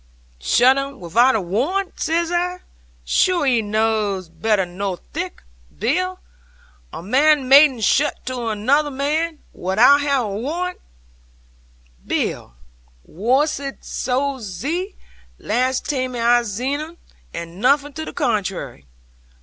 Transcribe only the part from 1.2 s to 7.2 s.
a warrant!" says I: "sure 'ee knaws better nor thic, Bill! A